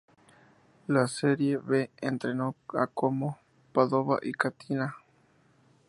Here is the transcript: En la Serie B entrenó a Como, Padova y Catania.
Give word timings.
En 0.87 0.95
la 0.95 1.07
Serie 1.07 1.57
B 1.57 1.91
entrenó 2.01 2.55
a 2.73 2.87
Como, 2.87 3.37
Padova 3.71 4.17
y 4.23 4.31
Catania. 4.31 4.95